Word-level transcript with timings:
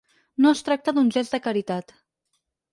No 0.45 0.53
es 0.57 0.65
tracta 0.69 0.95
d’un 0.97 1.13
gest 1.19 1.37
de 1.37 1.43
caritat. 1.49 1.97